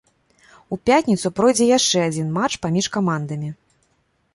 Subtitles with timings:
[0.75, 3.49] У пятніцу пройдзе яшчэ адзін матч паміж камандамі.